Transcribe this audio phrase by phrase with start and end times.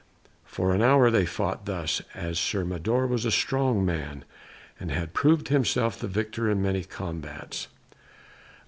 [0.45, 4.25] For an hour they fought thus, as Sir Mador was a strong man,
[4.79, 7.67] and had proved himself the victor in many combats.